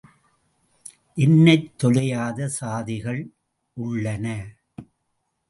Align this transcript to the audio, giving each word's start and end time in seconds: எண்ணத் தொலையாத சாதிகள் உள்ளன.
எண்ணத் 1.17 1.67
தொலையாத 1.77 2.49
சாதிகள் 2.59 3.21
உள்ளன. 3.77 4.25